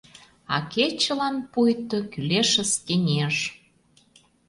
А 0.55 0.57
кечылан 0.71 1.35
пуйто 1.51 1.99
кӱлешыс 2.11 2.71
кеҥеж 2.85 3.37